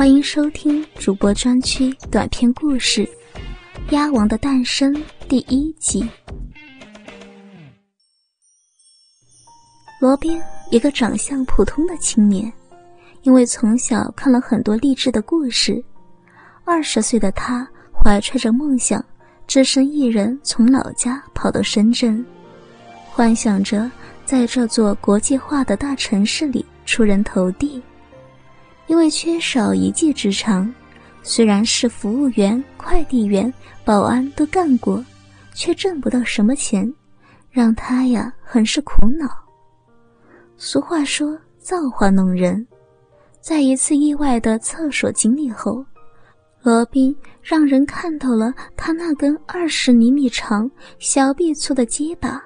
[0.00, 3.04] 欢迎收听主播专区短篇故事
[3.90, 4.94] 《鸭王的诞生》
[5.28, 6.08] 第一集。
[10.00, 10.40] 罗宾，
[10.70, 12.50] 一个长相普通的青年，
[13.24, 15.84] 因为从小看了很多励志的故事，
[16.64, 19.04] 二十岁的他怀揣着梦想，
[19.46, 22.24] 只身一人从老家跑到深圳，
[23.10, 23.90] 幻想着
[24.24, 27.82] 在这座国际化的大城市里出人头地。
[28.90, 30.68] 因为缺少一技之长，
[31.22, 33.54] 虽然是服务员、快递员、
[33.84, 35.02] 保安都干过，
[35.54, 36.92] 却挣不到什么钱，
[37.52, 39.28] 让他呀很是苦恼。
[40.56, 42.66] 俗话说“造化弄人”，
[43.40, 45.86] 在一次意外的厕所经历后，
[46.60, 50.68] 罗宾让人看到了他那根二十厘米长、
[50.98, 52.42] 小臂粗的鸡巴，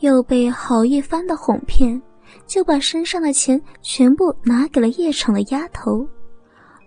[0.00, 1.98] 又被郝一帆的哄骗。
[2.46, 6.06] 就把身上的钱全部拿给了夜场的丫头，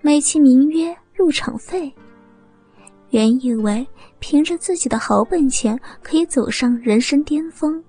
[0.02, 1.94] 美其名曰入场费。
[3.10, 3.86] 原以为
[4.20, 7.84] 凭着自己的好本钱可以走上人生巅峰，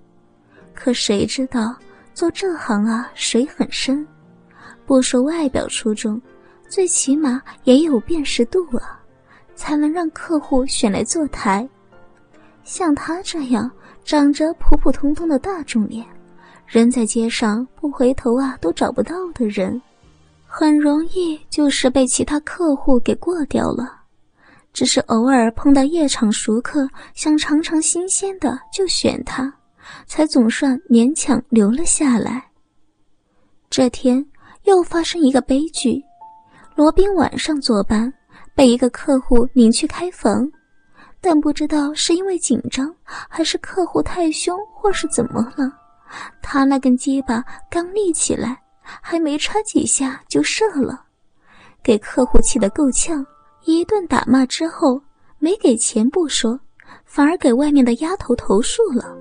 [0.73, 1.75] 可谁知道
[2.13, 4.05] 做这行啊水很深，
[4.85, 6.19] 不说外表出众，
[6.67, 8.99] 最起码也有辨识度啊，
[9.53, 11.69] 才能让客户选来坐台。
[12.63, 13.69] 像他这样
[14.03, 16.05] 长着普普通通的大众脸。
[16.71, 19.81] 人在街上不回头啊，都找不到的人，
[20.47, 23.99] 很容易就是被其他客户给过掉了。
[24.71, 29.53] 只是偶尔碰到夜场熟客，想尝尝新鲜的，就选他，
[30.05, 32.41] 才总算勉强留了下来。
[33.69, 34.25] 这天
[34.63, 36.01] 又发生一个悲剧，
[36.77, 38.13] 罗宾晚上坐班，
[38.55, 40.49] 被一个客户领去开房，
[41.19, 45.69] 但不知道是因为紧张，还是客户太凶，或是怎么了。
[46.41, 51.05] 他那根鸡巴刚立起来，还没插几下就射了，
[51.81, 53.25] 给客户气得够呛。
[53.63, 54.99] 一顿打骂之后，
[55.37, 56.59] 没给钱不说，
[57.05, 59.15] 反而给外面的丫头投诉了，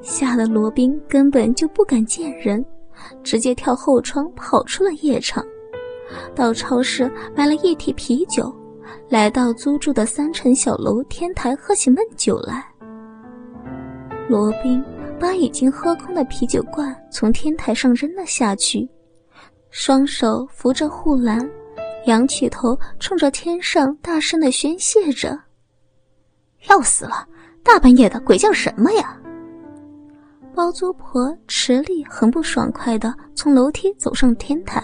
[0.00, 2.64] 吓得罗宾根本就不敢见人，
[3.24, 5.44] 直接跳后窗跑出了夜场，
[6.34, 8.54] 到超市买了一提啤酒，
[9.08, 12.64] 来到租住的三层小楼天台喝起闷酒来。
[14.28, 14.82] 罗宾。
[15.22, 18.88] 把已经喝空的啤酒罐从天台上扔了下去，
[19.70, 21.48] 双手扶着护栏，
[22.06, 25.38] 仰起头冲着天上大声的宣泄着
[26.68, 27.24] ：“要死了！
[27.62, 29.16] 大半夜的鬼叫什么呀？”
[30.56, 34.82] 包租婆池莉很不爽快的从楼梯走上天台，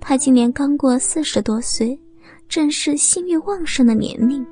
[0.00, 2.00] 她今年刚过四十多岁，
[2.48, 4.42] 正是性欲旺盛的年龄。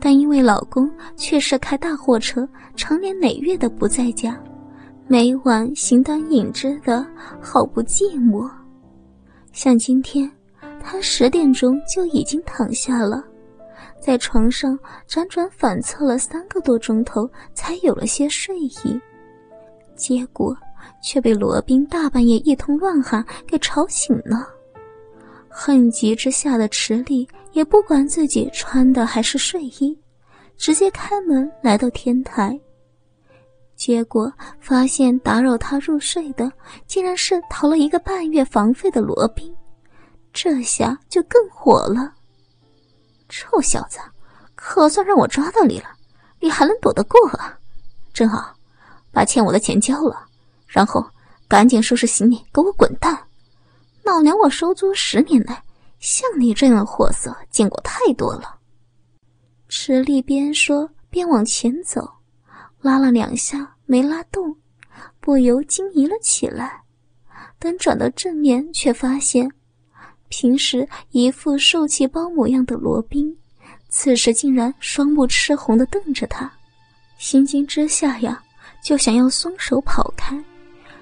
[0.00, 4.40] 但因为老公却是开大货车，长年累月的不在家，
[5.06, 7.04] 每晚形单影只的，
[7.40, 8.48] 好不寂寞。
[9.52, 10.30] 像今天，
[10.80, 13.24] 他十点钟就已经躺下了，
[14.00, 14.78] 在床上
[15.08, 19.00] 辗转反侧了三个多钟头，才有了些睡意。
[19.96, 20.56] 结果
[21.02, 24.48] 却被罗宾大半夜一通乱喊给吵醒了。
[25.48, 29.98] 恨极之下的池莉也不管自己穿的还是睡衣，
[30.56, 32.58] 直接开门来到天台。
[33.76, 36.50] 结果发现打扰他入睡的
[36.86, 39.54] 竟然是逃了一个半月房费的罗宾，
[40.32, 42.12] 这下就更火了。
[43.28, 43.98] 臭小子，
[44.54, 45.86] 可算让我抓到你了，
[46.40, 47.56] 你还能躲得过啊？
[48.12, 48.52] 正好，
[49.12, 50.26] 把欠我的钱交了，
[50.66, 51.04] 然后
[51.46, 53.16] 赶紧收拾行李给我滚蛋。
[54.02, 55.62] 老娘我收租十年来，
[55.98, 58.58] 像你这样货色见过太多了。
[59.68, 62.08] 池莉边说边往前走，
[62.80, 64.56] 拉了两下没拉动，
[65.20, 66.80] 不由惊疑了起来。
[67.58, 69.50] 等转到正面，却发现
[70.28, 73.36] 平时一副受气包模样的罗宾，
[73.88, 76.50] 此时竟然双目赤红的瞪着他。
[77.18, 78.40] 心惊之下呀，
[78.80, 80.40] 就想要松手跑开，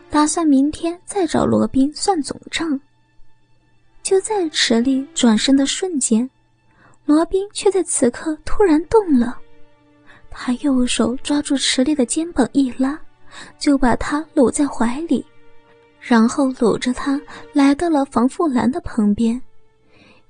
[0.08, 2.80] 打算明天再找罗宾算总账。
[4.06, 6.30] 就在池莉转身的瞬间，
[7.06, 9.36] 罗宾却在此刻突然动了。
[10.30, 12.96] 他右手抓住池莉的肩膀一拉，
[13.58, 15.26] 就把她搂在怀里，
[15.98, 17.20] 然后搂着她
[17.52, 19.42] 来到了防护栏的旁边，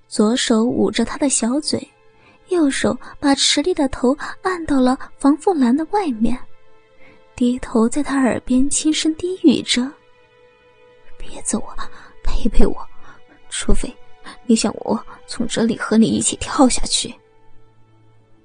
[0.08, 1.86] 左手捂着她的小嘴，
[2.48, 6.38] 右手把池莉的头按到了防护栏的外面，
[7.34, 9.86] 低头在她耳边轻声低语着
[11.18, 11.90] ：“别走啊，
[12.24, 12.74] 陪陪我。”
[13.58, 13.90] 除非
[14.44, 17.12] 你想我从这里和你一起跳下去。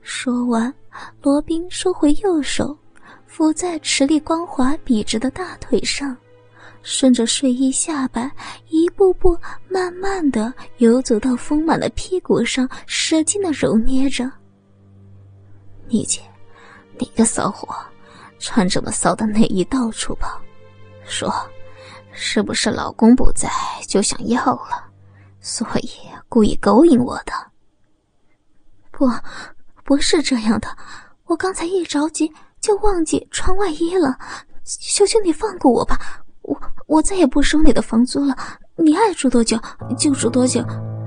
[0.01, 0.73] 说完，
[1.21, 2.75] 罗宾收回右手，
[3.27, 6.15] 扶在池莉光滑笔直的大腿上，
[6.81, 8.31] 顺着睡衣下摆，
[8.69, 9.37] 一步步
[9.67, 14.31] 慢慢的游走到丰满的屁股上，使劲的揉捏着。
[15.87, 16.21] 你姐，
[16.97, 17.75] 你个骚货，
[18.39, 20.41] 穿这么骚的内衣到处跑，
[21.03, 21.29] 说，
[22.13, 23.49] 是不是老公不在
[23.85, 24.89] 就想要了，
[25.41, 25.89] 所以
[26.29, 27.33] 故意勾引我的？
[28.91, 29.09] 不，
[29.83, 30.69] 不是这样的，
[31.25, 34.15] 我刚才一着急就忘记穿外衣了，
[34.63, 35.99] 求求你放过我吧。
[36.43, 38.35] 我我再也不收你的房租了，
[38.75, 39.59] 你爱住多久
[39.97, 40.63] 就住多久，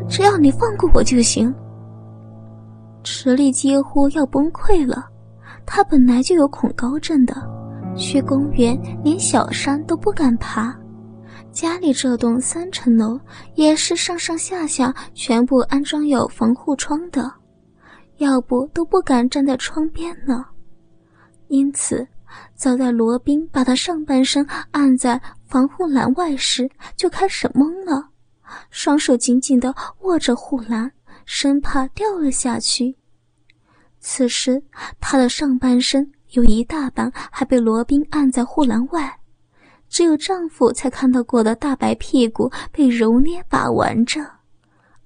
[0.08, 1.54] 只要你放过我就行。
[3.02, 5.08] 池莉几乎要崩溃了，
[5.66, 7.34] 她本来就有恐高症的，
[7.96, 10.74] 去公园连小山都不敢爬，
[11.54, 13.18] 家里这栋三层楼
[13.54, 17.32] 也是上上下下全部安装有防护窗的，
[18.16, 20.44] 要不都不敢站在窗边呢，
[21.46, 22.06] 因此。
[22.56, 28.08] 早在罗宾把他上半身按在防护栏外时，就开始懵了，
[28.70, 30.90] 双手紧紧地握着护栏，
[31.24, 32.96] 生怕掉了下去。
[34.00, 34.60] 此时，
[34.98, 39.16] 他的上半身有一大半还被罗宾按在护栏外，
[39.94, 44.20] 只有丈夫才看到过的大白屁股被揉捏把玩着，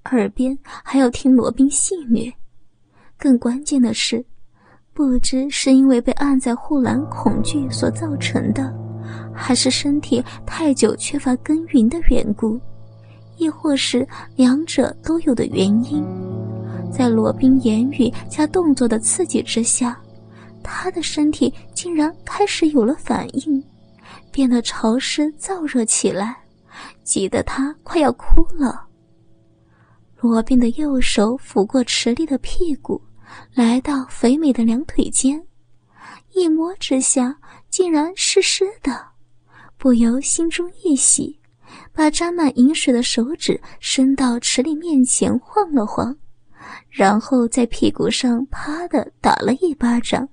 [0.05, 2.33] 耳边还要听罗宾戏谑。
[3.15, 4.25] 更关键的是。
[4.91, 8.73] 不知是因为被按在护栏恐惧所造成的，
[9.31, 12.59] 还是身体太久缺乏耕耘的缘故，
[13.37, 16.03] 亦或是两者都有的原因，
[16.91, 20.01] 在罗宾言语加动作的刺激之下，
[20.63, 23.63] 他的身体竟然开始有了反应，
[24.31, 26.37] 变得潮湿燥热起来，
[27.03, 28.87] 急得他快要哭了。
[30.19, 33.01] 罗宾的右手抚过池莉的屁股。
[33.53, 35.45] 来到肥美的两腿间，
[36.33, 37.37] 一摸之下，
[37.69, 39.05] 竟然湿湿的，
[39.77, 41.39] 不由心中一喜，
[41.93, 46.17] 把沾满饮水的手指伸到池莉面前晃了晃，
[46.89, 50.27] 然后在屁股上啪的打了一巴掌。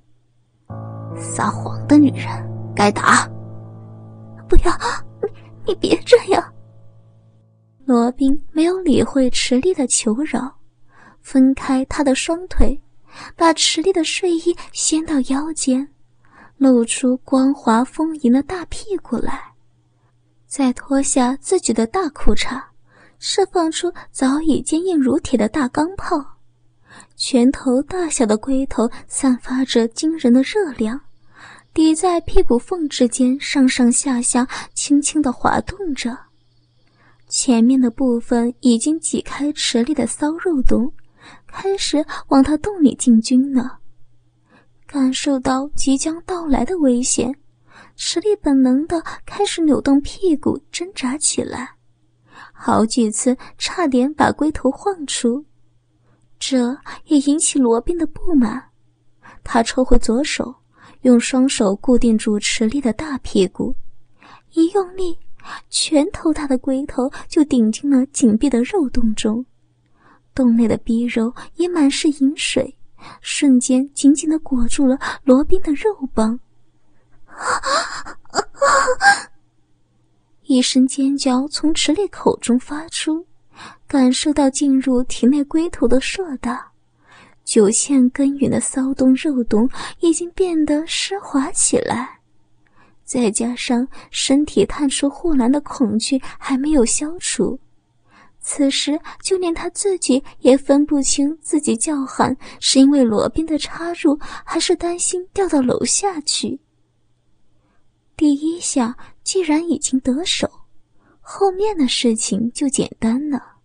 [1.18, 2.26] 撒谎的女人，
[2.74, 3.30] 该打！
[4.48, 4.72] 不要，
[5.64, 6.54] 你你别这样。
[7.84, 10.56] 罗宾没有理会池莉的求饶，
[11.20, 12.80] 分开她的双腿。
[13.34, 15.88] 把池莉的睡衣掀到腰间，
[16.58, 19.54] 露出光滑丰盈的大屁股来，
[20.46, 22.62] 再脱下自己的大裤衩，
[23.18, 26.22] 释放出早已坚硬如铁的大钢炮，
[27.16, 31.00] 拳头大小的龟头散发着惊人的热量，
[31.76, 36.16] 抵在屁股缝之间上上下下轻轻的滑动着，
[37.28, 40.90] 前面的部分已经挤开池里的骚肉洞。
[41.46, 43.72] 开始往他洞里进军呢。
[44.86, 47.30] 感受到即将到来的危险，
[47.94, 51.72] 池里本能的开始扭动屁股挣扎起来，
[52.54, 55.44] 好几次差点把龟头晃出，
[56.38, 56.74] 这
[57.04, 58.70] 也引起罗宾的不满。
[59.44, 60.54] 他抽回左手，
[61.06, 63.72] 用双手固定住池莉的大屁股，
[64.54, 65.16] 一用力，
[65.70, 69.46] 拳头大的龟头就顶进了紧闭的肉洞中。
[70.34, 72.76] 洞内的逼肉也满是饮水，
[73.20, 76.40] 瞬间紧紧的裹住了罗宾的肉棒。
[80.42, 83.24] 一声尖叫从池莉口中发出，
[83.86, 86.72] 感受到进入体内龟头的硕大，
[87.46, 92.18] 久陷耕耘的骚动肉洞已经变得湿滑起来，
[93.04, 97.58] 再加上身体探出护栏的恐惧还没有消除。
[98.40, 106.60] 此时，就连他自己也分不清自己叫喊是因为罗宾的插入，还是担心掉到楼下去。
[108.16, 110.50] 第一下既然已经得手，
[111.20, 113.55] 后面的事情就简单了。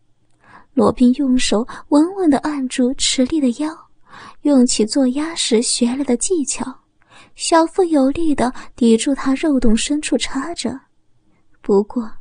[0.73, 3.75] 罗宾用手稳稳地按住池莉的腰，
[4.41, 6.79] 用起做鸭时学来的技巧，
[7.35, 10.79] 小腹有力地抵住他肉洞深处插着。
[11.61, 12.11] 不过。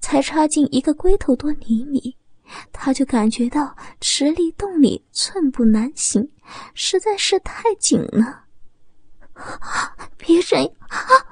[0.00, 2.16] 才插进一个龟头多厘米，
[2.72, 6.26] 他就感觉到池里洞里寸步难行，
[6.72, 8.44] 实在是太紧了。
[10.16, 10.70] 别这样，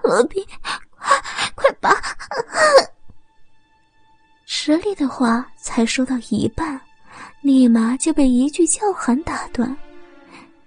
[0.02, 0.44] 罗宾，
[0.98, 1.18] 快
[1.54, 1.90] 快拔！
[4.56, 6.80] 池里的话才说到一半，
[7.42, 9.76] 立马就被一句叫喊打断。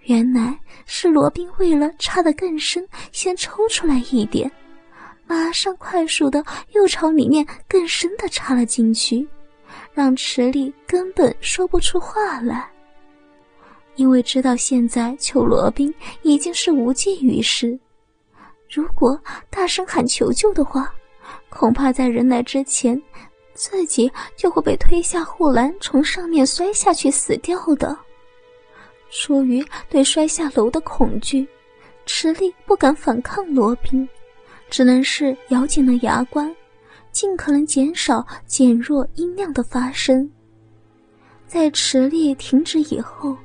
[0.01, 4.51] 原来是罗宾为了插得更深，先抽出来一点。
[5.25, 9.25] 马上快速的又朝里面更深的插了进去，
[9.93, 12.69] 让池里根本说不出话来。
[13.95, 15.91] 因为知道现在求罗宾
[16.23, 17.79] 已经是无济于事，
[18.69, 19.17] 如果
[19.49, 20.93] 大声喊求救的话，
[21.47, 23.01] 恐怕在人来之前，
[23.57, 27.97] 自己就会被推下护栏，从上面摔下去死掉的。
[29.09, 31.47] 出于对摔下楼的恐惧，
[32.05, 34.07] 池莉不敢反抗罗宾，
[34.69, 36.55] 只能是咬紧了牙关，
[37.11, 40.29] 尽可能减少、减弱音量的发生。
[41.47, 43.35] 在池莉停止以后，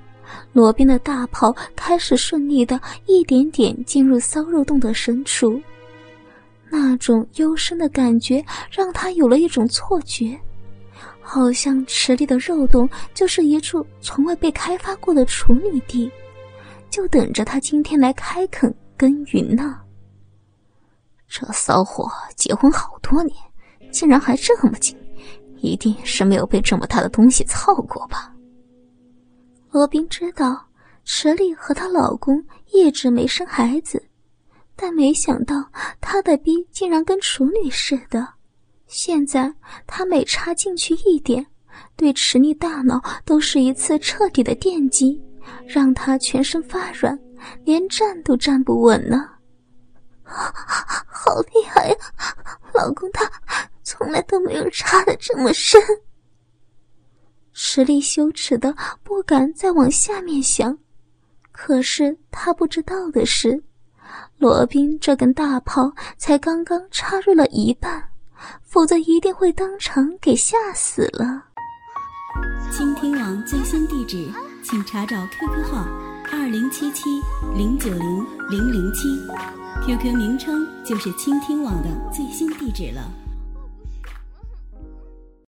[0.52, 5.58] 罗宾的大炮开始顺利的一点点进入骚肉洞的深处。
[6.74, 10.40] 那种幽深的感觉让他有了一种错觉，
[11.20, 16.10] 好像池里的肉洞就是一处从未被开发过的处女地，
[16.88, 19.78] 就等着他今天来开垦耕耘呢。
[21.28, 23.36] 这骚货结婚好多年，
[23.90, 24.96] 竟然还这么紧，
[25.58, 28.32] 一定是没有被这么大的东西操过吧？
[29.70, 30.58] 罗宾知道
[31.04, 34.02] 池里和她老公一直没生孩子。
[34.74, 38.26] 但没想到，他的逼竟然跟处女似的。
[38.86, 39.54] 现在
[39.86, 41.46] 他每插进去一点，
[41.96, 45.22] 对池莉大脑都是一次彻底的电击，
[45.66, 47.18] 让他全身发软，
[47.64, 49.28] 连站都站不稳呢。
[50.24, 51.96] 好厉害呀！
[52.74, 53.30] 老公他
[53.82, 55.80] 从来都没有插的这么深。
[57.52, 60.76] 池莉羞耻的不敢再往下面想，
[61.50, 63.62] 可是他不知道的是。
[64.38, 68.02] 罗宾这根大炮才刚刚插入了一半，
[68.62, 71.44] 否则一定会当场给吓死了。
[72.70, 74.28] 倾听网最新地址，
[74.64, 75.86] 请查找 QQ 号
[76.32, 77.20] 二零七七
[77.54, 79.08] 零九零零零七
[79.86, 83.21] ，QQ 名称就是倾听网的最新地址了。